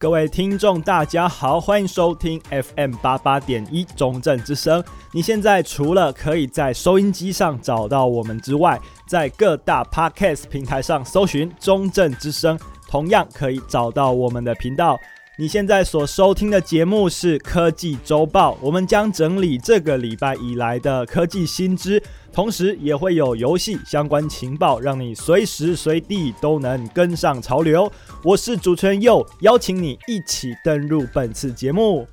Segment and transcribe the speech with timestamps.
[0.00, 4.82] 各位听众，大家好，欢迎收听 FM 八八点一中正之声。
[5.12, 12.58] 你现在除了可以在收音机上找到我们之外，在各大 Podcast 平台上搜寻中正之声，
[12.88, 14.98] 同样可以找到我们的频道。
[15.40, 22.02] 你现在所收听的节目是科技周报，我们将整理这个礼拜以来的科技新知。
[22.30, 27.90] 同时也会有游戏相关情报，让你随时随地都能跟上潮流。
[28.22, 32.06] 我是主持人佑，邀请你一起登入本次节目。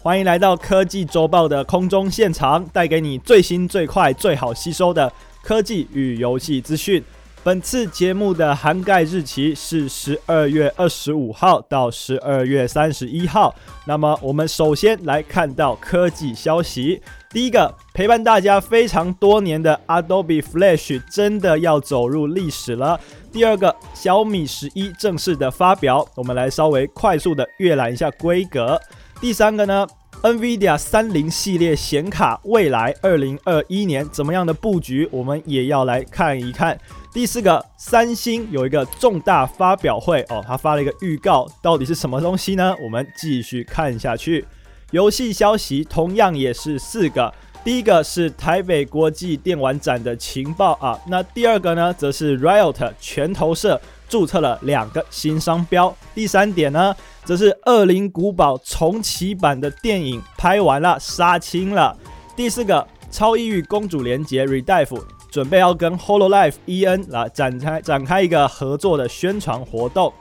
[0.00, 5.12] 欢迎来到科技周报的空中现场，带给你最新、最快、最好吸收的
[5.44, 7.00] 科技与游戏资讯。
[7.44, 13.52] 本次节目的涵盖日期是十二月二十五号到十二月三十一号。
[13.84, 17.02] 那么，我们首先来看到科技消息。
[17.30, 23.00] 第一个，陪伴大家非常多年的 Adobe Flash 真的要走入历史了。
[23.32, 28.80] 第二个，小米十一正式的发表，我们来稍微快速的阅览一下规格。
[29.20, 29.84] 第三个呢
[30.22, 36.78] ，NVIDIA 三零系列显卡未来二零二一年怎么样的布局，我们也要来看一看。
[37.12, 42.74] 第四个，三星有一个重大发表会哦，他发了一个预告，到底是什么东西呢？
[42.82, 44.44] 我们继续看下去。
[44.92, 47.32] 游戏消息同样也是四个，
[47.64, 53.80] 第一个是台北国际电玩展的情报啊，那第二个呢，则是 Riot 拳头社
[54.12, 55.96] 注册了两个新商标。
[56.14, 61.96] 第三点呢，则是《恶灵古堡》重启版的电影拍完了，杀青了。
[62.36, 65.02] 第四个，超异域公主连结 Redive。
[65.30, 70.12] 准备要跟 Hololive EN 来展开展开一个合作的宣传活动。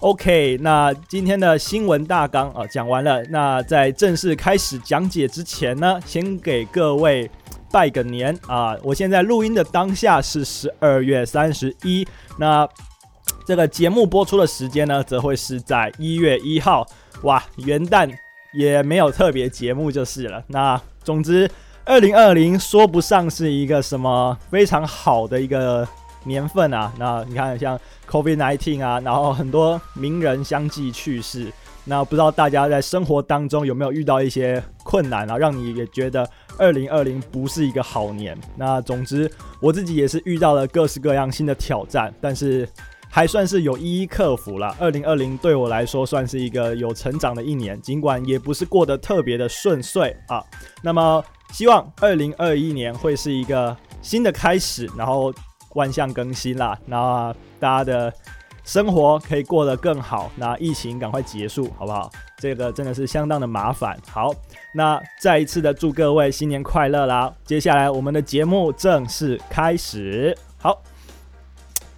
[0.00, 3.22] OK，那今天的新闻大纲啊讲完了。
[3.30, 7.30] 那在正式开始讲解之前呢，先给各位
[7.72, 8.76] 拜个年啊！
[8.82, 12.06] 我现在录音的当下是十二月三十一，
[12.38, 12.68] 那
[13.48, 16.86] 这个节目播出的时间呢，则会是在一月一号。
[17.22, 18.06] 哇，元旦
[18.52, 20.44] 也没有特别节目就是了。
[20.48, 21.50] 那总之。
[21.86, 25.88] 二零二零说不上是一个什么非常好的一个
[26.24, 31.50] 年份啊，那你看像 COVID-19 啊，然后很多名人相继去世，
[31.84, 38.36] 那不知道大家在生活当中有没有遇到一些困难啊，让你也觉得二零二零不是一个好年。
[38.54, 42.68] 那总之我自己也是遇到了各式各样新的挑战，但是
[43.10, 44.74] 还算是有一一克服了。
[44.78, 50.42] 二零二零对我来说算是一个有成长的一年，尽管也不是过得特别的顺遂啊。
[50.82, 51.24] 那么。
[51.50, 55.32] 希望二零二一年会是一个新的开始，然后
[55.76, 58.12] 万象更新啦，然后大家的
[58.64, 62.10] 生活可以过得更好，那疫情赶快结束，好不好？
[62.36, 63.98] 这个真的是相当的麻烦。
[64.10, 64.30] 好，
[64.74, 67.32] 那再一次的祝各位新年快乐啦！
[67.46, 70.36] 接下来我们的节目正式开始。
[70.58, 70.82] 好，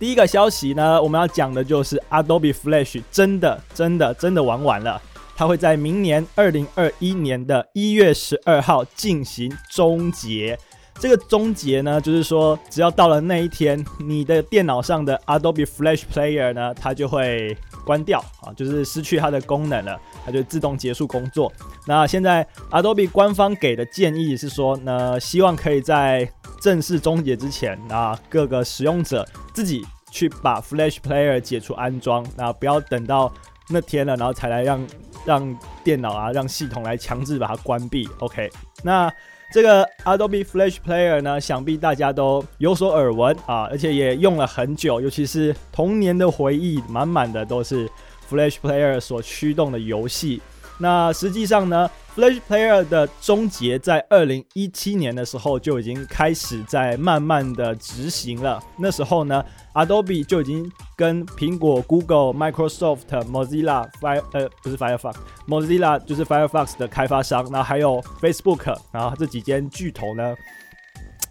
[0.01, 5.01] 第一个消息呢，我们要讲的就是 Adobe Flash 真的真的真的玩完了。
[5.37, 10.59] 它会在明年二零二一年的一月十二号进行终结。
[10.99, 17.55] 这个终结呢，就是说，只要到了那一天，你的电脑上的 Adobe Flash Player 呢，它就会
[17.85, 21.53] 关掉啊，就是失去它的功能了，它就自动结束工作。
[21.87, 26.31] 那现在 Adobe 官方给的建议是说呢，希望可以在
[26.61, 33.33] 正式终结之前，啊，各个使用者自己去把 Flash Player 解除安装，那不要等到
[33.69, 34.87] 那天了，然后才来让。
[35.27, 35.55] 让
[35.85, 38.09] 电脑啊，让系统来强制把它关闭。
[38.21, 38.49] OK，
[38.83, 39.13] 那
[39.53, 47.89] 这个 Adobe Flash Player 呢，想必大家都有所耳闻啊，而且也用了很久，尤其是童年的回忆，满满的都是
[48.31, 50.41] Flash Player 所驱动的游戏。
[50.79, 58.63] 那实际上呢，Flash Player 的终结在二零一七年的时候就已经开始在慢慢的执行了。
[58.77, 59.45] 那时候呢
[59.75, 70.35] ，Adobe 就已经跟苹果、Google、Microsoft、Mozilla、Fire 呃不是 Firefox，Mozilla 就是 Firefox 的开发商，然后还有 Facebook，然后这几间巨头呢。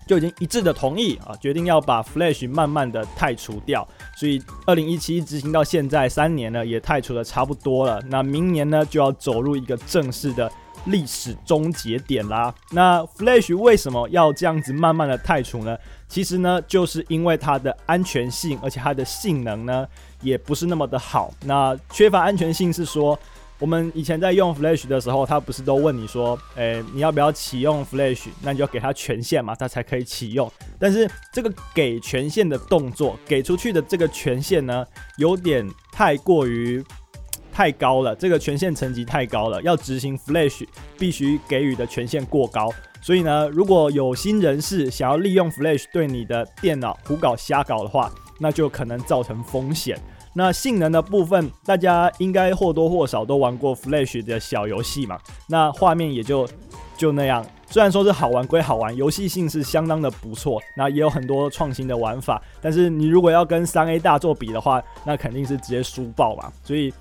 [0.07, 3.87] 就已经一致的同意啊，决定要把 Flash 慢慢的汰除掉，
[4.17, 8.01] 所以二零一七执行到现在三年呢，也汰除的差不多了。
[8.07, 10.51] 那明年呢，就要走入一个正式的
[10.85, 12.53] 历史终结点啦。
[12.71, 15.77] 那 Flash 为什么要这样子慢慢的汰除呢？
[16.07, 19.87] 其实呢，就是因为它的安全性，而且它的性能呢，
[20.21, 21.33] 也不是那么的好。
[21.45, 23.17] 那缺乏安全性是说。
[23.59, 28.29] 我们以前在用 Flash 的时候，他不是都问你说，诶、你要不要启用 Flash？
[28.41, 30.49] 那你就要给他权限嘛，他才可以启用。
[30.79, 34.85] 但是这个给权限的动作，给出去的这个权限呢，
[35.17, 36.81] 有点太过于
[37.51, 40.65] 太高了，这个权限层级太高了，要执行 Flash
[40.97, 42.69] 必须给予的权限过高。
[43.01, 49.99] 所以呢，如果有心人士想要利用 Flash 对你的电脑胡搞瞎搞的话，那就可能造成风险。
[50.33, 55.17] 那性能的部分，大家应该或多或少都玩过 Flash 的小游戏嘛，
[55.47, 56.47] 那画面也就
[56.95, 57.45] 就那样。
[57.71, 62.41] 虽然说是好玩归好玩，游戏性是相当的不错，那也有很多创新的玩法。
[62.61, 66.51] 但是你如果要跟三 A 大作比的话，那肯定是直接输爆嘛。
[66.63, 66.91] 所以，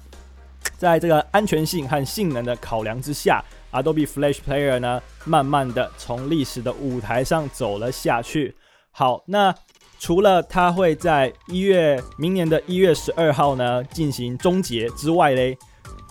[0.77, 3.43] 在这个安全性和性能的考量之下
[3.73, 8.55] ，Adobe Flash Player 呢，慢慢的从历史的舞台上走了下去。
[8.91, 9.55] 好，那
[9.99, 15.57] 除了它会在一月明年的一月十二号呢进行终结之外嘞。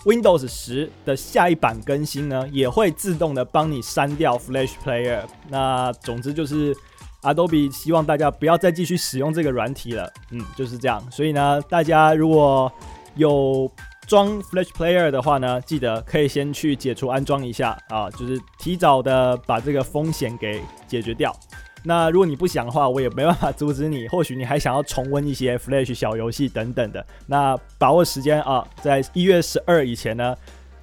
[0.04, 5.22] Windows 十的下一版更新呢，也会自动的帮你删掉 Flash Player。
[5.48, 6.74] 那总之就是
[7.22, 10.10] Adobe 希望大家不要再继续使用这个软体了。
[10.30, 11.04] 嗯，就是这样。
[11.10, 12.72] 所以呢，大家如果
[13.16, 13.70] 有
[14.08, 21.30] 装 Flash Player 的话呢，记得可以先去解除安装一下啊，就是提早的把这个风险给解决掉。
[21.84, 24.08] 那如果你不想的话，我也没办法阻止你。
[24.08, 30.34] 或许你还想要重温一些 Flash 小游戏等等的，那把握时间啊，在一月十二以前呢，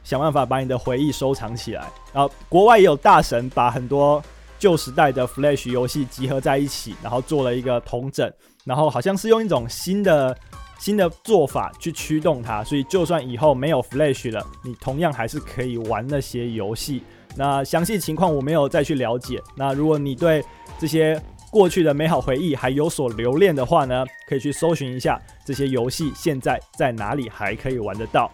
[0.03, 1.83] 想办法把你的回忆收藏起来。
[2.13, 4.23] 然后国外也有大神把很多
[4.59, 8.31] 旧时代的 Flash 游戏集合在一起，然后做了一个同整，
[8.63, 10.37] 然后好像是用一种新的
[10.77, 17.03] 新的做法去驱动它，所以就算以后没有 Flash 了，你同样还是可以玩那些游戏。
[17.37, 19.41] 那详细情况我没有再去了解。
[19.55, 20.43] 那如果你对
[20.79, 28.31] 这些过去的美好回忆还有所留恋的话呢，可以去搜寻一下这些游戏现在在哪里还可以玩得到。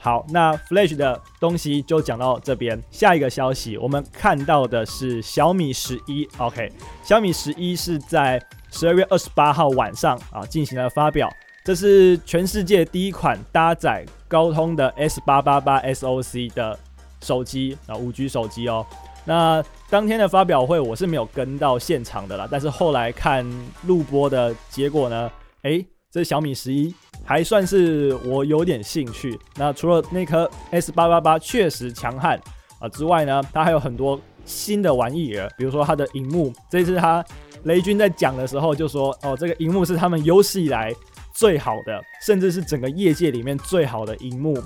[0.00, 2.80] 好，那 Flash 的东西就讲到这边。
[2.90, 6.26] 下一个消息，我们看到的是小米十一。
[6.38, 6.70] OK，
[7.02, 8.40] 小米十一是在
[8.70, 11.28] 十二月二十八号晚上啊进行了发表。
[11.68, 16.78] 这是全世界第一款搭载高通的 S 八八八 SoC 的
[17.20, 18.86] 手机啊，五 G 手机哦。
[19.26, 23.46] 那当天的发表会我是没有跟到现场的啦，但是后来看
[23.86, 25.30] 录播的结果呢，
[25.60, 29.38] 诶，这小米十一还算是我有点兴趣。
[29.56, 32.40] 那除了那颗 S 八八八确实强悍
[32.78, 36.50] 啊之外呢，它还有很多新的玩意儿，比如说它的荧幕。
[36.70, 37.22] 这次他
[37.64, 40.94] 雷军在讲的时候就说，哦，这个荧幕是他们有史以来
[41.38, 44.60] 最好的，甚至是整个业界里面最好的荧幕。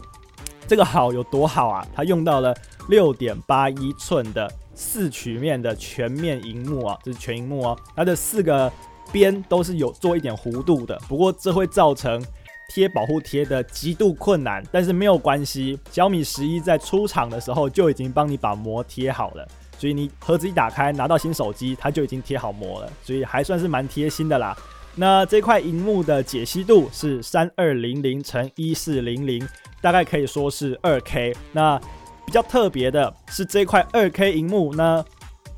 [0.66, 1.86] 这个好有多好啊？
[1.94, 2.56] 它用到了
[2.88, 7.78] 六点八一寸的四曲面的全面荧幕啊，这是全荧幕哦。
[7.94, 8.72] 它的四个
[9.12, 12.24] 边都是有做一点弧度的，不过这会造成
[12.70, 14.64] 贴保护贴的极度困难。
[14.72, 19.46] 但是没有关系，小米十一在出厂的时候就已经帮你把膜贴好了，
[19.76, 24.56] 所以你盒子一打开拿到新手机，它就已经贴好膜了，所以还算是蛮贴心的啦。
[24.94, 29.46] 那这块荧幕的解析度是三二零零乘一四零零。
[29.80, 31.76] 大概可以说是二 K，那
[32.24, 35.04] 比较特别的是这块二 K 荧幕呢，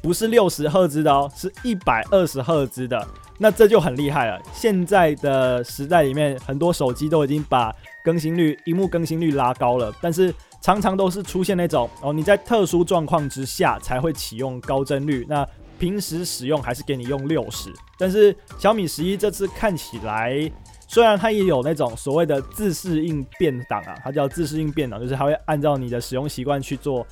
[0.01, 4.41] 不是六十赫兹的哦，是一百二十赫兹的，那这就很厉害了。
[4.55, 7.71] 现在的时代里面，很多手机都已经把
[8.03, 15.47] 更新率、荧幕更新率拉高了，但是常常都是出现那种哦，你在特殊状况之下才会启用高帧率，那
[15.85, 20.51] 平时使用还是给你用六十，但是小米十一这次看起来。
[20.89, 27.07] 虽然它也有那种所谓的自适应变档啊，它叫自适应变档，就是它会按照你的使用习惯去做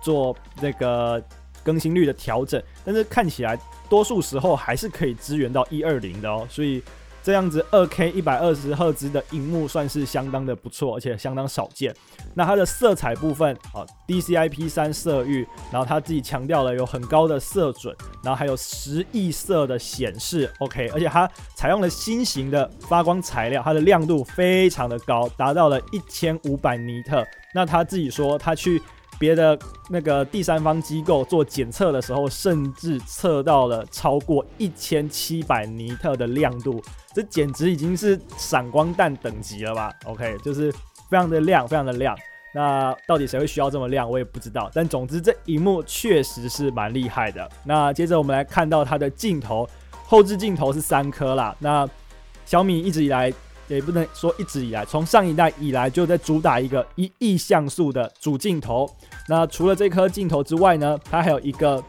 [0.00, 1.22] 做那个
[1.62, 3.58] 更新率的调整，但是看起来
[3.90, 6.82] 多数时候还是可以支援到一二零的哦，所以。
[7.24, 11.94] 这样子二 K 一百二十赫兹的荧幕算是相当的不错，而且相当少见。
[12.34, 27.26] 那它的色彩部分啊，DCI-P 三色域，然后它自己强调了有很高的色准，然后还有十亿色的显示，OK，而且它采用了新型的发光材料，它的亮度非常的高，达到了一千五百尼特。
[27.54, 28.82] 那他自己说，他去
[29.18, 36.82] 别的那个第三方机构做检测的时候，甚至测到了超过一千七百尼特的亮度。
[37.14, 40.72] 这简直已经是闪光弹等级了吧？OK，就是
[41.08, 42.16] 非常的亮，非常的亮。
[42.52, 44.70] 那到底谁会需要这么亮，我也不知道。
[44.72, 47.48] 但总之，这一幕确实是蛮厉害的。
[47.64, 49.68] 那接着我们来看到它的镜头，
[50.04, 51.54] 后置镜头是三颗啦。
[51.58, 51.88] 那
[52.46, 53.32] 小米一直以来，
[53.68, 58.88] 也不能说一直以来，从上一代以来就在主打一个一亿像素的主镜头。
[59.28, 61.82] 那除了这颗镜头之外呢，它还有一个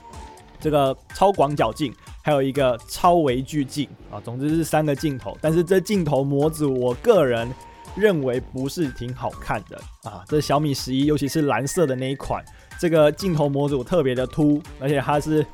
[0.60, 1.94] 这个超广角镜。
[2.26, 7.48] 还有一个超微距镜啊，总之是三个镜头，但是这镜头模组，我个人
[7.96, 9.80] 认为不是挺好看的
[10.10, 10.24] 啊。
[10.28, 12.44] 这小米十一，尤其是蓝色的那一款，
[12.80, 15.46] 这个镜头模组特别的凸，而且它是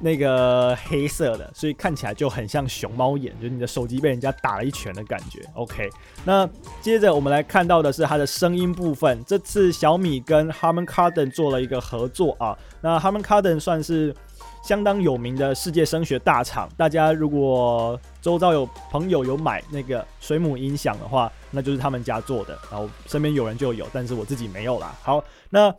[0.00, 5.40] 那个黑色的，所以看起来就很像熊猫眼，就是你的手机被人家打了一拳的感觉。
[5.54, 5.88] OK，
[6.24, 6.48] 那
[6.80, 14.14] 接着我们来看到的是它的声音部分，这次小米跟 Harman Kardon 做了一个合作啊，那 Harman Kardon 算是。
[14.64, 16.66] 相当有名的世界声学大厂。
[16.74, 22.58] 大家如果周遭有朋友有买那个水母音响的话，那就是他们家做的。
[22.70, 24.96] 然后身边有人就有，但是我自己没有啦。
[25.02, 25.70] 好，那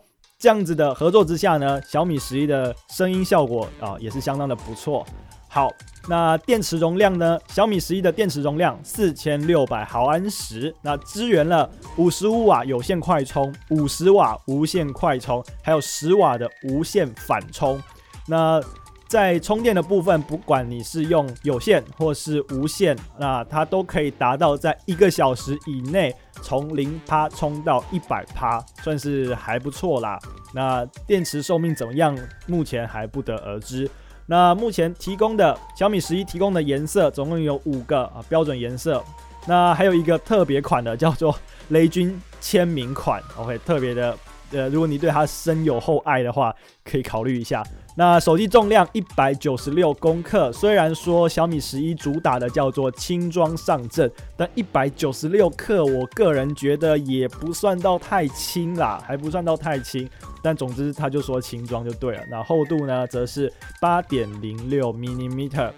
[0.46, 5.04] 这样子的合作之下呢，小米十一的声音效果啊也是相当的不错。
[5.48, 5.72] 好，
[6.08, 7.36] 那电池容量呢？
[7.48, 17.82] 小米十一的电池容量四千六百毫安时，那支援了五十五瓦有线快充、五十瓦无线快充，还有十瓦的无线反充。
[18.28, 18.62] 那
[19.08, 30.18] 在充电的部分，不管你是用有线或是无线，那它都可以达到在一个小时以内从零趴充到一百趴，算是还不错啦。
[30.52, 32.18] 那电池寿命怎么样？
[32.46, 33.88] 目前还不得而知。
[34.26, 39.02] 那目前提供的小米十一提供的颜色总共有五个啊，标准颜色。
[39.46, 41.32] 那还有一个特别款的，叫做
[41.68, 43.22] 雷军签名款。
[43.36, 44.18] OK，特别的，
[44.50, 46.52] 呃，如果你对它深有厚爱的话，
[46.84, 47.62] 可以考虑一下。
[47.98, 60.06] 那手机重量一百九十六公克，虽然说小米十一主打的叫做轻装上阵，但一百九十六克，我个人觉得也不算到太轻啦，还不算到太轻。
[60.42, 62.22] 但总之，他就说轻装就对了。
[62.30, 63.50] 那厚度呢，则是
[63.80, 65.70] 八点零六 millimeter。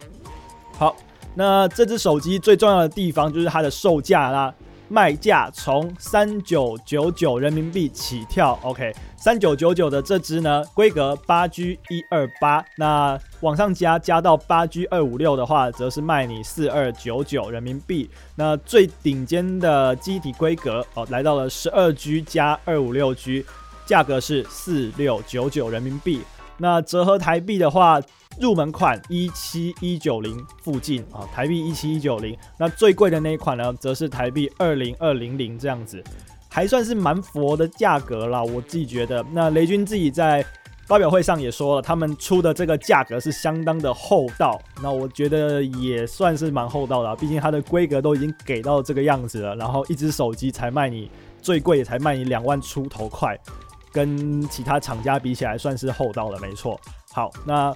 [0.73, 0.97] 好，
[1.37, 4.53] 那这只手机最重要的地方就是它的售价啦。
[4.89, 18.09] 卖价从三九九九人民币起跳，OK，三九九九的这支呢，规格八 G 一二八，那往上加加到八 G 二五六的话，则是卖你四二九九人民币。
[18.35, 23.45] 那最顶尖的机体规格哦，来到了十二 G 加二五六 G，
[23.85, 26.23] 价格是四六九九人民币。
[26.59, 28.01] 那折合台币的话，
[28.41, 32.37] 入门款一七一九零附近啊，台币一七一九零。
[32.59, 36.03] 那最贵的那一款呢，则是台币二零二零零这样子，
[36.49, 38.43] 还算是蛮佛的价格啦。
[38.43, 40.45] 我自己觉得，那雷军自己在
[40.87, 44.61] 发表会上也说了，他们出的这个价格是相当的厚道。
[44.83, 51.11] 那我觉得也算是蛮厚道的，毕竟它的规格都已经给到这个样子了，然后一只手机才卖你
[51.41, 53.39] 最贵也才卖你两万出头块。
[53.93, 56.81] 跟其他厂家比起来，算是厚道了，没错。
[57.13, 57.75] 好，那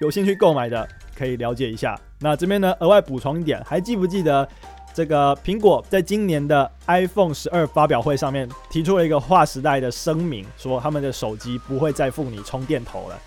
[0.00, 1.98] 有兴趣购买的可以了解一下。
[2.20, 4.48] 那这边呢，额外补充一点，还记不记得
[4.94, 13.18] 这个苹果在今年的 iPhone 十二发表会上面提出了一个划时代的声明，说他们的手机不会再附你充电头了。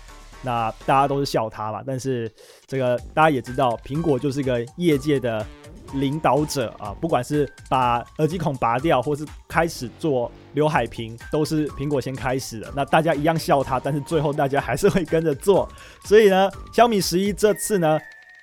[0.42, 2.30] 那大家都是笑他嘛，但是
[2.66, 5.46] 这个大家也知道，苹果就是一个业界的。
[5.94, 12.72] 领导者啊，不管是把耳机孔拔掉，或是开始做刘海屏，都是苹果先开始的。
[12.74, 15.68] 那大家一样笑他，但是最后大家还是会跟着做。
[16.04, 17.98] 所以呢，小米十一这次呢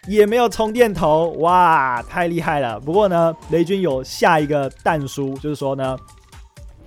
[0.07, 2.79] 也没有充电头，哇，太厉害了。
[2.79, 5.97] 不过呢，雷军有下一个但书，就是说呢，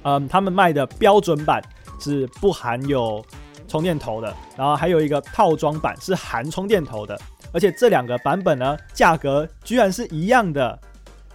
[0.02, 1.62] 嗯，他们卖的标准版
[1.98, 3.24] 是不含有
[3.68, 7.20] 充电头的，然后还有一个套装版是含充电头的。
[7.52, 10.78] 而且这两个版本呢，价格居然是一样的，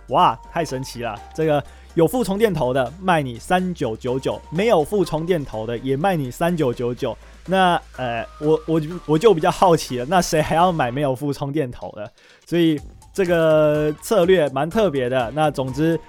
[0.10, 1.20] 哇，太神奇了！
[1.34, 7.18] 这个有附充电头的卖你三九九九，没有附充电头的也卖你三九九九。
[7.48, 12.12] 那呃，我我我就比较好奇了，那谁还要买没有附充电头的？
[12.46, 12.80] 所以
[13.14, 15.32] 这个策略蛮特别的。
[15.36, 16.00] 那总之，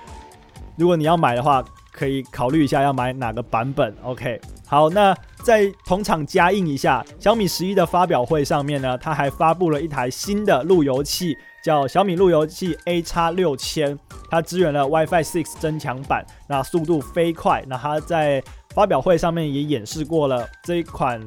[0.77, 1.65] 如果你要买的话，
[1.97, 3.95] 可以考虑一下要买哪个版本。
[4.03, 5.17] OK，好，那。
[5.45, 13.97] 在同场加印一下，小米十一的发表会上面呢，它还发布了一台新的路由器，叫小米路由器 A 叉六千，
[14.29, 17.63] 它支援了 WiFi 6增强版，那速度飞快。
[17.69, 18.43] 那它在
[18.75, 21.25] 发表会上面也演示过了这一款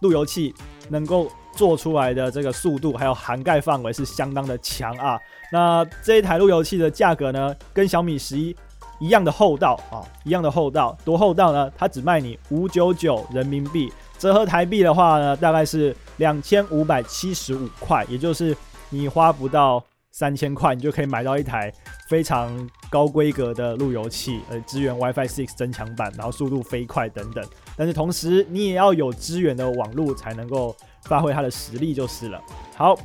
[0.00, 0.54] 路由器
[0.90, 5.18] 能够做出来的这个速度，还有涵盖范围是相当的强啊。
[5.50, 8.54] 那这一台路由器的价格呢，跟小米十一。
[9.02, 11.68] 一样的厚道啊，一样的厚道，多厚道呢？
[11.76, 18.56] 它只卖你五九九人民币，折合台币的话呢，大概是两千五百七十五块，也就是
[18.90, 19.82] 你花不到
[20.12, 21.72] 三千块，你就可以买到一台
[22.08, 22.56] 非常
[22.88, 27.44] 高规格的路由器，呃，支援 WiFi 6增强版，然后速度飞快等等。
[27.76, 32.40] 但是同时，你也要有支援的网络才能够发挥它的实力就是了。
[32.76, 32.96] 好。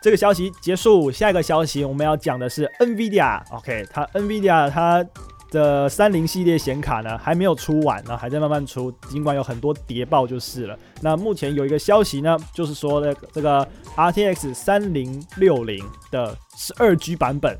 [0.00, 3.42] 这个消息结束，下一个消息我们要讲的是 NVIDIA。
[3.50, 5.04] OK，它 NVIDIA 它
[5.50, 10.78] 的三零系列显卡呢还没有出完呢，还在慢慢出，尽管有很多谍报就是了。
[11.00, 17.58] 那目前有一个消息呢，就是说的这个 RTX 三零六零的十二 G 版本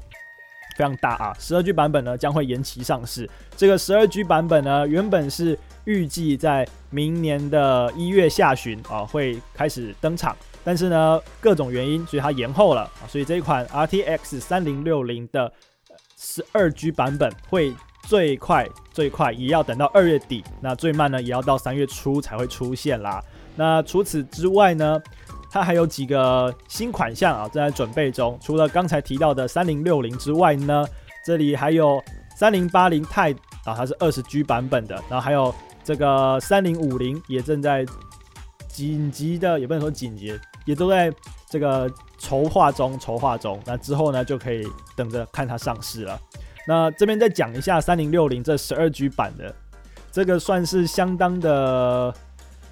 [0.76, 3.28] 非常大啊，十二 G 版本呢将会延期上市。
[3.56, 10.36] 这个十二 G 版本呢原本是预计在明年的一月下旬啊会开始登场。
[10.68, 12.90] 但是呢，各种原因，所以它延后了。
[13.08, 15.50] 所以这一款 RTX 三零六零的
[16.18, 17.74] 十二 G 版本会
[18.06, 23.18] 最快最快也要等到二月底，那最慢呢也要到三月初才会出现啦。
[23.56, 25.00] 那除此之外呢，
[25.50, 28.38] 它还有几个新款项啊，正在准备中。
[28.38, 30.84] 除了刚才提到的三零六零之外呢，
[31.24, 31.98] 这里还有
[32.36, 33.34] 三零八零 Ti
[33.64, 37.86] 啊，它是二十 G 版本的，然后还有这个三零五零也正在
[38.68, 41.10] 紧急的，也不能说紧急，也都在
[41.48, 43.58] 这个筹划中，筹划中。
[43.64, 46.20] 那之后呢，就可以等着看它上市了。
[46.66, 49.54] 那这边再讲一下三零六零这十二 G 版的，
[50.12, 52.14] 这个算是相当的。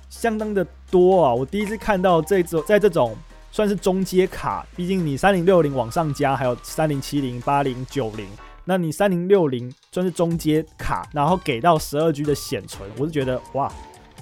[0.09, 1.35] 相当的多啊！
[1.35, 3.15] 我第一次看到这种在这种
[3.51, 8.27] 算是中阶卡，毕竟你三零六零往上加还有三零七零、八零九零，
[8.65, 13.71] 那你三零六零算是中阶卡，然后给到十二 G 的显存，我是觉得哇，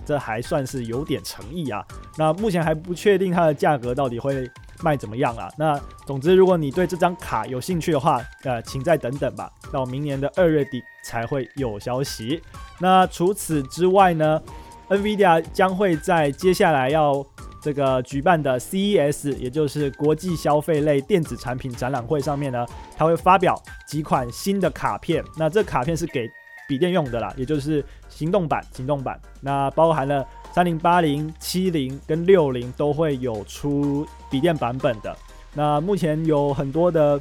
[0.05, 1.85] 这还算是有点诚意啊。
[2.17, 4.51] 那目前还不确定它的价格到底会
[4.83, 5.49] 卖怎么样啊。
[5.57, 12.41] 那总之，如果你对这张卡有兴趣的话，呃，请再等等吧，到明年的二月底才会有消息。
[12.79, 14.41] 那除此之外呢
[14.89, 17.25] ？NVIDIA 将会在接下来要
[17.63, 25.25] 这个举办的 CES，也就是国际消费类电子产品展览会上面呢，它会发表几款新的卡片。
[25.39, 26.31] 那这卡片是给
[26.69, 28.65] 笔电用的啦，也就是行动版。
[28.73, 35.17] 行动版那包含了三零八零、七零跟六零都会有出笔电版本的。
[35.55, 37.21] 那目前有很多的。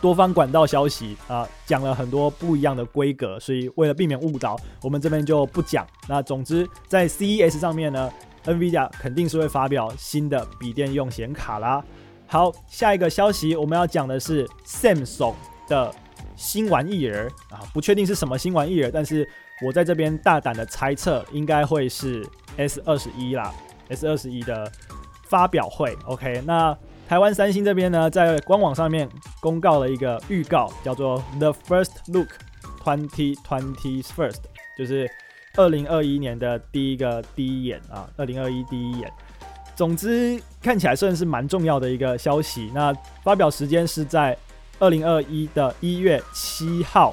[0.00, 5.84] 多方管道消息啊，讲了很多不一样的规格，所以为了避免误导，我们这边就不讲。
[6.08, 8.08] 那总之，在 CES 上面呢
[8.44, 11.84] ，NVIDIA 肯定是会发表新的笔电用显卡啦。
[12.28, 15.34] 好，下一个消息我们要讲的是 Samsung
[15.66, 15.92] 的
[16.38, 19.28] 新玩意儿啊，不确定是什么新玩意儿，但是
[19.66, 22.24] 我在这边大胆的猜测，应该会是
[22.56, 23.52] S 二十一啦
[23.88, 24.70] ，S 二十一的
[25.24, 25.94] 发表会。
[26.06, 26.74] OK，那。
[27.08, 29.08] 台湾三星这边呢，在官网上面
[29.40, 32.28] 公告了一个预告，叫做 The First Look
[32.84, 34.42] Twenty Twenty First，
[34.76, 35.10] 就是
[35.56, 39.10] 二零二一年的第一个第一眼啊，二零二一第一眼。
[39.74, 42.70] 总之看起来算是蛮重要的一个消息。
[42.74, 42.92] 那
[43.24, 44.36] 发表时间是在
[44.78, 47.12] 二零二一的一月七号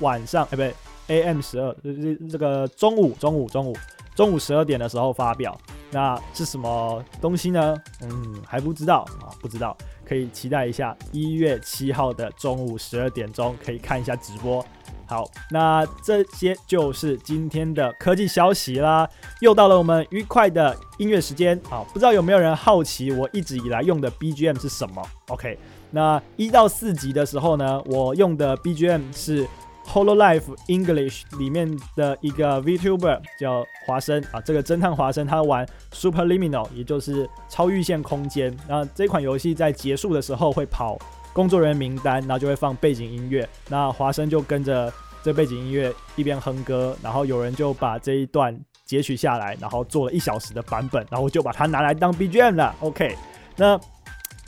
[0.00, 0.74] 晚上，哎，不对
[1.08, 3.76] ，AM 十二，就是这个中午，中午，中午，
[4.14, 5.58] 中午十二点的时候发表。
[5.90, 7.76] 那是什么东西呢？
[8.00, 14.64] 嗯，还不知道啊，不知道，可以期待一下一月七号的中午十二点钟可以看一下直播。
[15.04, 19.06] 好，那这些就是今天的科技消息啦。
[19.40, 21.84] 又到了我们愉快的音乐时间啊！
[21.92, 25.58] 不知道有没有人好奇我一直以来用的 BGM 是什么？OK，
[25.92, 29.46] 那一到四集的时候呢，我用的 BGM 是。
[29.84, 38.56] Hololive English 里面的一个 VTuber 叫华生啊，这个侦探华生他玩 Superliminal，也就是超阈线空间。
[38.68, 40.96] 那这款游戏在结束的时候会跑
[41.32, 43.46] 工作人员名单，然后就会放背景音乐。
[43.68, 52.72] 那华生就跟着这背景音乐一边哼歌，然后有人就把这一段截取下来，然后做了一小时的版本，然后就把它拿来当 BGM 了。
[52.78, 53.16] OK，
[53.56, 53.76] 那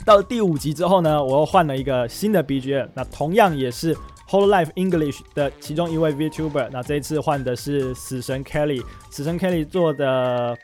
[0.05, 3.97] 到了第五集之后呢，我又换了一个新的 BGM，那同样也是。
[4.27, 10.57] Whole Life English 的其中一位 VTuber，那这一次换的是死神 Kelly，死神 Kelly 做的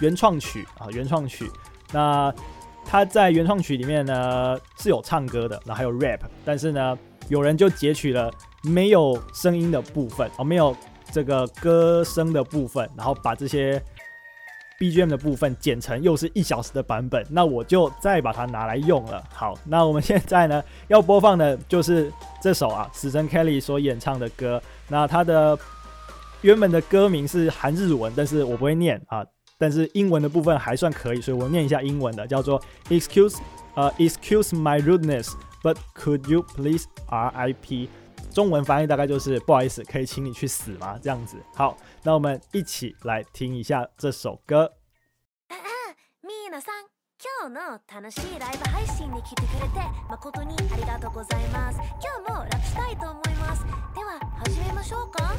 [0.00, 1.50] 原创曲啊，原创曲。
[1.94, 2.30] 那
[2.84, 6.96] 他在原创曲里面呢是有唱歌的，然后还有 rap，但是呢
[7.28, 8.30] 有人就截取了
[8.62, 10.76] 没有声音的部分哦，没有
[11.10, 13.82] 这个歌声的部分，然后把这些。
[14.80, 19.22] BGM 的部分剪成又是一小时的版本，那我就再把它拿来用了。
[19.30, 24.60] 好，那我们现在呢 要播放的就是这首啊，死神 Kelly 所演唱的歌。
[24.88, 25.56] 那它的
[26.40, 29.22] 原本的歌名是韩日文，但是我不会念啊，
[29.58, 33.36] 但是英文的部分还算可以，所以我念一下英文的，叫做 Excuse
[33.74, 37.88] 呃 Excuse my rudeness，but could you please RIP？
[38.32, 40.96] 中文翻译大概就是不好意思，可以请你去死吗？
[41.02, 41.36] 这样子。
[41.54, 44.80] 好，那我们一起来听一下这首歌。
[47.40, 53.70] 今日の楽しいライブ配信に来てくれて誠にありがとうございます今日も楽したいと思いますで
[54.04, 55.34] は始めましょうか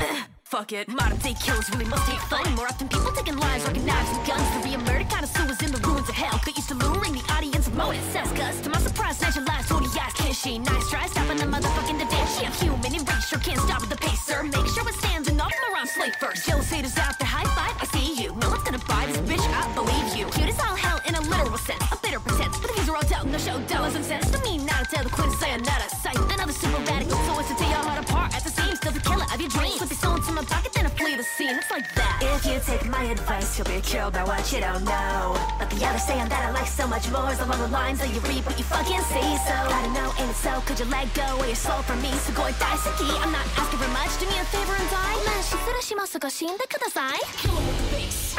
[0.51, 0.85] fuck it.
[0.89, 2.43] Modern day killers really must take fun.
[2.55, 4.47] More often, people taking lives, rocking knives and guns.
[4.51, 6.37] To be a murder connoisseur was in the ruins of hell.
[6.45, 9.67] They used to luring the audience of motive says, cuz to my surprise, natural lies,
[9.69, 10.63] told your can't.
[10.63, 12.27] Nice try, stopping the motherfucking debate.
[12.35, 14.43] She a human and race, sure can't stop at the pace, sir.
[14.43, 16.45] Make sure it stands standing not my rhyme slate first.
[16.45, 18.35] Jealous haters out to high five, I see you.
[18.35, 20.25] No one's gonna buy this bitch, I believe you.
[20.35, 20.99] Cute as all hell,
[21.31, 22.57] literal sense, a bitter pretense.
[22.59, 24.29] But the things are all doubt, no show, dollars and cents.
[24.31, 26.17] To me, not a tale, the queen say I'm not a sight.
[26.35, 28.77] Another super radical, so it's to tear your heart apart at the seams.
[28.77, 29.79] Still the killer of your dreams.
[29.79, 31.55] Put your soul into my pocket, then I flee the scene.
[31.55, 32.19] It's like that.
[32.21, 35.37] If you take my advice, you'll be killed by what you don't know.
[35.57, 38.13] But the others saying that I like so much more is along the lines that
[38.13, 39.29] you read what you fucking see.
[39.47, 42.11] So gotta know, and so could you let go of your soul from me?
[42.25, 43.07] So go and die, Saki.
[43.23, 44.11] I'm not asking for much.
[44.19, 45.11] Do me a favor and die.
[45.25, 47.13] まあ、しつらしもそこ死んでください。
[47.37, 48.31] Kill him with the bass.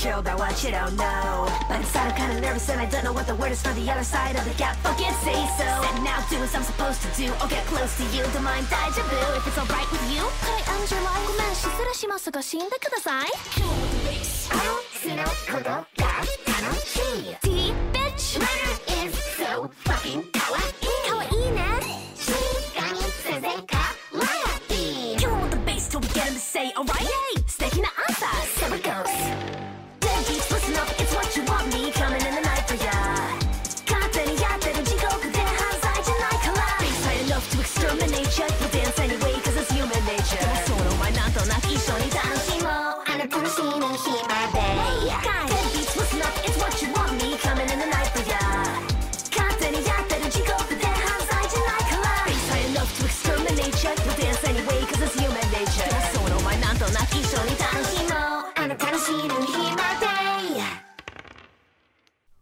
[0.00, 3.12] killed by what you don't know But inside I'm kinda nervous and I don't know
[3.12, 5.64] what the word is for the other side of the gap Fuck it, say so
[5.64, 8.66] And now do as I'm supposed to do I'll get close to you, don't mind
[8.68, 11.26] deja vu If it's alright with you Could I end your life?
[11.26, 15.22] ごめん、失礼しますが死んでください Kill the bass あの、その
[15.58, 20.22] ことが楽しい D, bitch Murder is so fucking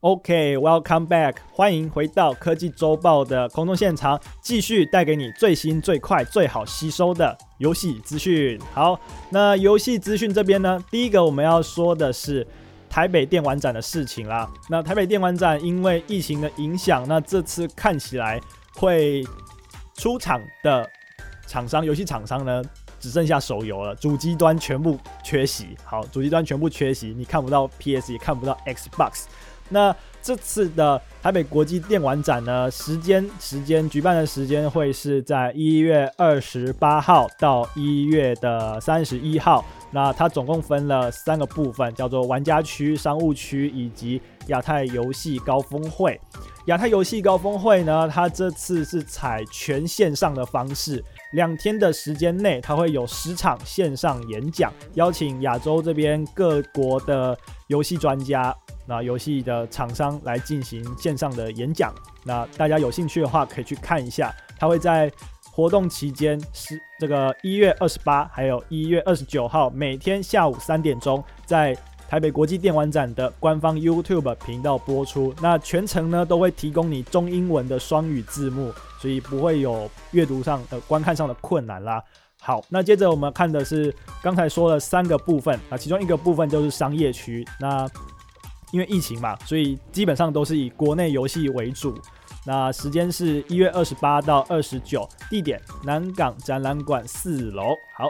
[0.09, 8.59] OK，Welcome、back，欢迎回到科技周报的空中现场，继续带给你最新、最快、最好吸收的游戏资讯。
[8.73, 12.47] 好，那游戏资讯这边呢，第一个我们要说的是
[12.89, 14.49] 台北电玩展的事情啦。
[14.67, 18.41] 那台北电玩展因为疫情的影响，那这次看起来
[18.77, 19.23] 会
[19.93, 20.89] 出场的
[21.45, 22.63] 厂商，游戏厂商呢，
[22.99, 25.77] 只剩下手游了，主机端全部缺席。
[25.83, 29.25] 好，主机端全部缺席，你看不到 PS，也看不到 Xbox。
[29.69, 39.63] 那这次的台北国际电玩展呢，时间时间举办的时间会是在一月二十八号到一月的三十一号。
[39.91, 46.19] 那它总共分了三个部分，叫做玩家区、商务区以及亚太游戏高峰会。
[46.65, 57.35] 亚太游戏高峰会呢，它这次是采全线上的方式，两天的时间内，它会有十场线上演讲，邀请亚洲这边各国的
[57.67, 58.55] 游戏专家。
[58.89, 64.33] 那游戏的厂商来进行线上的演讲，那大家有兴趣的话可以去看一下。
[64.57, 65.11] 他会在
[65.51, 71.77] 活动期间是这个一月二十八，还有一月二十九号，每天下午三点钟，在
[72.09, 75.31] 台北国际电玩展的官方 YouTube 频道播出。
[75.39, 82.03] 那全程呢都会提供你中英文的双语字幕，所以不会有阅读上的观看上的困难啦。
[82.41, 87.45] 好，那接着我们看的是刚才说了三个部分啊，其中一个部分就是商业区。
[87.59, 87.87] 那
[88.71, 91.99] 因为疫情嘛，所以基本上都是以国内游戏为主。
[92.45, 97.75] 那时间是一月二十八到二十九，地点南港展览馆四楼。
[97.97, 98.07] 好，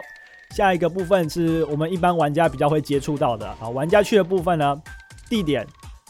[0.54, 4.80] 下一个部分是我们一般玩家比较会接触到的啊，玩家去的部分呢，
[5.28, 5.66] 地点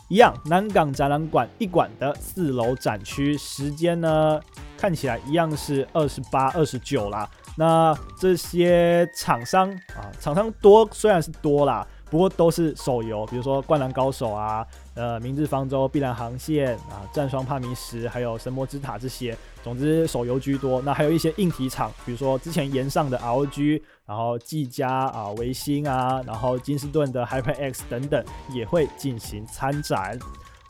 [0.08, 3.36] 一样，南港展览馆一馆的四楼展区。
[3.38, 4.38] 时间呢，
[4.76, 7.28] 看起来一样是二十八、二十九啦。
[7.56, 11.86] 那这些厂商啊，厂商多虽然是多啦。
[12.10, 20.82] 不过都是手游，比如说《灌篮高手》啊，呃，《明日方舟》、《碧蓝航线》啊，《战双帕迷什》还有《神魔之塔》这些，总之手游居多。
[20.82, 30.18] 那还有一些硬体厂，比如说之前炎上的 ROG，然后技嘉啊、维新啊，然后金士顿的 HyperX 等等，也会进行参展。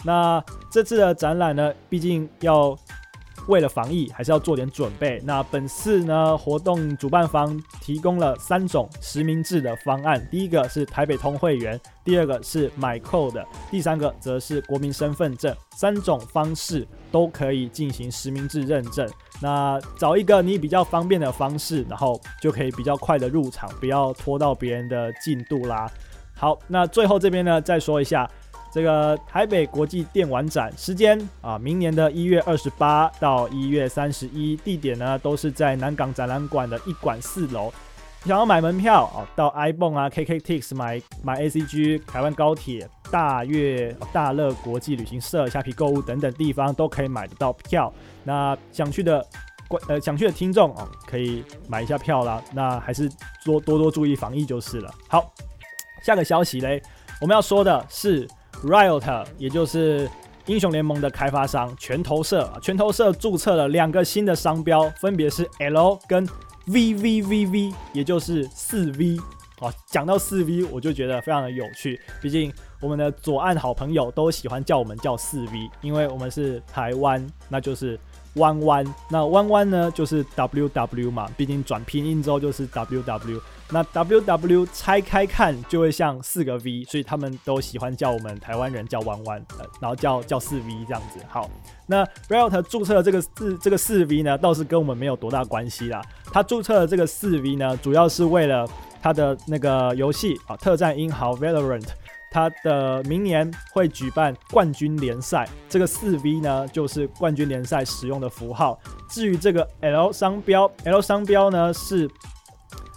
[0.04, 2.78] 那这次的展览呢，毕竟要。
[3.50, 5.20] 为了防疫，还是要做点准备。
[5.24, 15.54] 那本次呢，活动主办方提供了三种实名制的方案：第一个是台北通会员，第二个是买扣的，第三个则是国民身份证。
[15.76, 19.08] 三种方式都可以进行实名制认证。
[19.42, 25.90] 那找一个你比较方便的方式，然后就可以比较快的入场，不要拖到别人的进度啦。
[26.36, 28.30] 好，那最后这边呢，再说一下。
[28.72, 37.72] 这个台北国际电玩展时间啊，明年的一月二十八到一月三十一，地点呢都是在南港展览馆的一馆四楼。
[38.24, 47.92] 想要买门票啊，到 ibon 啊、KKTix 买买 ACG、台湾高铁、大悦、大乐国际旅行社、虾皮购物等等地方都可以买得到票。
[48.22, 49.26] 那想去的
[49.66, 52.40] 观呃想去的听众啊，可以买一下票啦。
[52.52, 53.10] 那还是
[53.44, 54.94] 多多多注意防疫就是了。
[55.08, 55.32] 好，
[56.04, 56.80] 下个消息嘞，
[57.20, 58.28] 我们要说的是。
[58.62, 60.08] Riot，也就是
[60.46, 66.28] 英雄联盟的开发商拳头社，拳头社注册了两个新的商标，分别是 L 跟
[66.66, 69.16] VVVV，也就是四 V。
[69.60, 72.00] 哦，讲到四 V，我就觉得非常的有趣。
[72.22, 77.98] 毕竟我们的左岸好朋友都喜欢叫我们叫四 V，因为我们是台湾，那就是
[78.34, 78.94] 弯弯。
[79.10, 83.40] 那弯弯呢，就是 WW 嘛，毕竟转拼音之后就是 WW。
[83.72, 91.20] 那 WW 拆开看就会像四个 V，所以他们都喜欢叫我们台湾人叫弯弯，呃，然后叫叫四 V 这样子。
[91.28, 91.48] 好，
[91.86, 96.02] 那 Riot 注册的这个四这个四 V 呢，倒是跟我们没有多大关系啦。
[96.32, 98.68] 他注册的这个四 V 呢，主要是为了
[99.00, 101.86] 他的那个游戏啊，特战英豪 Valorant，
[102.30, 108.78] 他的明年会举办冠军联赛，这个四 V 呢就是冠军联赛使用的符号。
[109.08, 112.10] 至于这个 L 商标，L 商标呢是。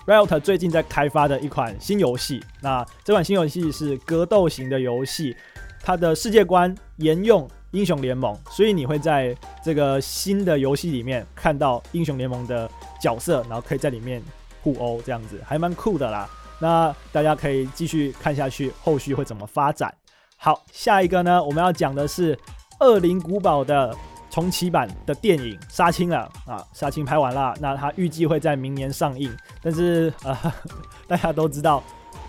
[0.05, 5.33] Riot 最近在开发的一款新游戏，那这款新游戏是格斗型的游戏，
[5.81, 12.69] 它的世界观沿用英雄联盟，所以你会在这个新的游戏里面看到英雄联盟的
[12.99, 14.21] 角色，然后可以在里面
[14.61, 16.29] 互殴，这样子还蛮酷的啦。
[16.63, 19.93] 那大家可以继续看下去，后续会怎么发展？
[20.37, 22.33] 好，下一个呢，我们要讲的是
[22.79, 23.93] 《恶灵古堡》的。
[24.33, 29.31] 重启版的电影杀青了啊，杀青拍完了，那它预计会在明年上映。
[29.61, 30.35] 但是呃，
[31.07, 31.83] 大家都知道，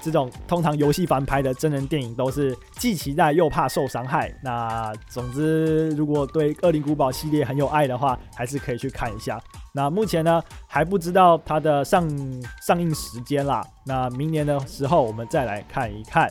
[0.05, 4.31] 这种通常游戏翻拍的真人电影都是既期待又怕受伤害。
[4.43, 9.41] 那总之，如果对《恶灵古堡》系列很有爱的话，还是可以去看一下。
[9.73, 12.07] 那目前呢，还不知道它的上
[12.61, 13.65] 上映时间啦。
[13.87, 16.31] 那明年的时候，我们再来看一看。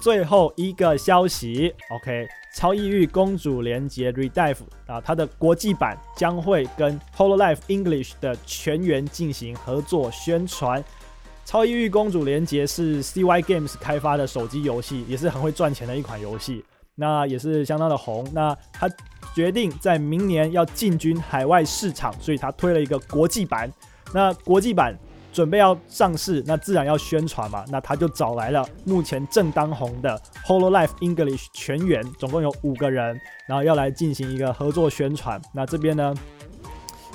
[0.00, 2.26] 最后一个消息，OK。
[2.54, 10.84] 超异域公主连结 ReDIVE 啊，它的国际版将会跟 Hololive English 的全员进行合作宣传。
[11.44, 18.26] 超异域公主连结是 CY Games 开发的手机游戏，也是很会赚钱的一款游戏，那也是相当的红。
[18.32, 18.88] 那他
[19.34, 23.70] 决定在明年要进军海外市场，所以他推了一个国际版。
[24.12, 24.98] 那国际版。
[25.32, 27.64] 准备要上市，那自然要宣传嘛。
[27.70, 35.40] 那他就找来了目前正当红的 Hololive English 全员，总共有五个人，然后要来进行一个合作宣传。
[35.54, 36.14] 那这边呢，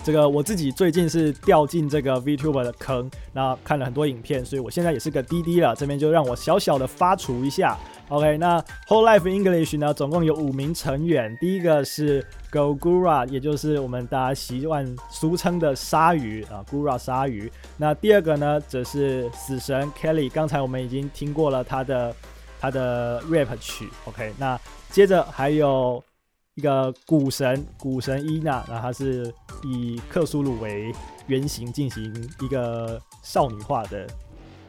[0.07, 5.75] 这个我自己最近是掉进这个 VTuber 的坑，那看了很多影片，所以我现在也是个滴滴了。
[5.75, 7.77] 这边就让我小小的发厨一下。
[8.07, 11.35] OK，那 Whole Life English 呢，总共有五名成员。
[11.41, 17.51] 第一个是 Gogura，也就是我们大家习惯俗称的鲨鱼啊，Gura 鲨鱼。
[17.75, 20.31] 那第二个呢，则是死神 Kelly。
[20.31, 22.15] 刚才我们已经听过了他的
[22.61, 23.89] 他的 rap 曲。
[24.05, 24.57] OK，那
[24.89, 26.01] 接着还有
[26.57, 30.91] 一个古神，古神伊娜，那它是以克苏鲁为
[31.27, 34.05] 原型进行一个少女化的。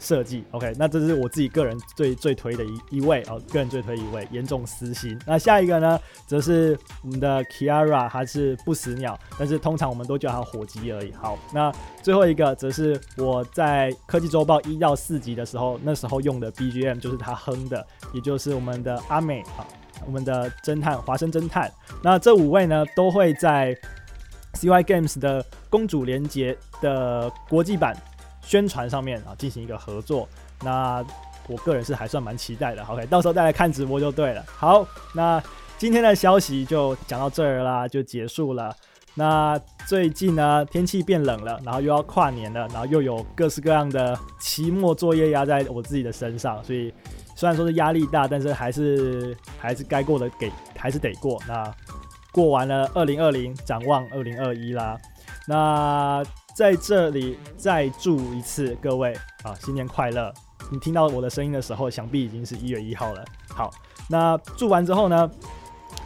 [0.00, 5.18] 设计 OK，那这是我自己个人最最推的一一位哦，个人最推一位，严重私心。
[5.26, 11.12] 那下一个呢，则是我们的 Kiara，还是不死鸟，但是通常我们都叫它火鸡而已。
[11.14, 19.66] 好，那最后一个则是我在科技周报一到四集的时候，那时候用的 BGM 就是他哼的，也就是我们的阿美啊，
[20.06, 21.70] 我们的侦探华生侦探。
[22.02, 23.76] 那这五位呢，都会在
[24.54, 27.96] CY Games 的公主连结的国际版。
[28.40, 30.26] 宣传上面啊，进行一个合作，
[30.62, 31.04] 那
[31.48, 32.82] 我个人是还算蛮期待的。
[32.84, 34.42] OK，到时候再来看直播就对了。
[34.46, 35.42] 好，那
[35.76, 38.74] 今天的消息就讲到这儿啦，就结束了。
[39.14, 46.90] 那最近呢，天气变冷了，然后又要跨年了，然后又有各式各样的期末作业压在我自己的身上，所以
[47.38, 51.40] 虽然说是压力大，但是还是还是该过的给还是得过。
[51.46, 51.72] 那
[52.32, 54.98] 过完了二零二零，展望二零二一啦。
[55.46, 56.20] 那
[56.52, 60.34] 在这里再祝一次各位啊，新年快乐！
[60.68, 63.24] 你听到我的声音的时候，想必已经是一月一号了。
[63.50, 63.70] 好，
[64.08, 65.30] 那祝完之后呢，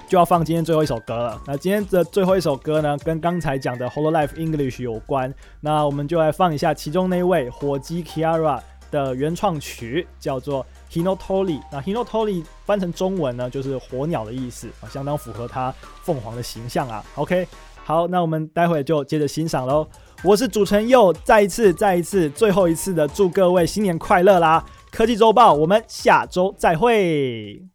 [0.07, 1.41] 就要放今天最后一首歌了。
[1.47, 5.33] 那今天的最后一首歌呢，跟刚才讲的 Hololive English 有关。
[5.63, 11.61] 那我们就来放一下其中那位火鸡 Kiara 的原创曲，叫做 Hinotoli，。
[11.73, 17.03] 那 Hinotoli 翻成中文呢，就是火鸟的意思啊，相当符合它凤凰的形象啊。
[17.15, 17.49] OK，
[17.83, 19.89] 好，那我们待会就接着欣赏喽。
[20.23, 24.65] 我是主持人佑，再一次、再一次、最后一次的祝各位新年快乐啦！
[24.91, 27.72] 科技周报，我们下周再会。